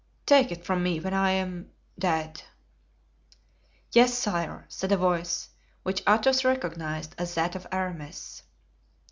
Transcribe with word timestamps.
Take 0.25 0.51
it 0.51 0.65
from 0.65 0.81
me 0.81 0.99
when 0.99 1.13
I 1.13 1.29
am—dead." 1.29 2.41
"Yes, 3.91 4.17
sire," 4.17 4.65
said 4.67 4.91
a 4.91 4.97
voice, 4.97 5.49
which 5.83 6.01
Athos 6.09 6.43
recognized 6.43 7.13
as 7.19 7.35
that 7.35 7.53
of 7.53 7.67
Aramis. 7.71 8.41